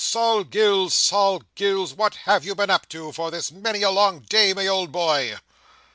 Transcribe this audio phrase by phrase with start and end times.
[0.03, 4.21] Sol Gills, Sol Gills, what have you been up to, for this many a long
[4.21, 5.37] day, my ould boy?"